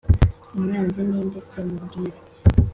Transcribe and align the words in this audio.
umwanzi 0.55 1.01
ninde 1.09 1.39
se 1.49 1.59
mumbwire‘ 1.65 2.17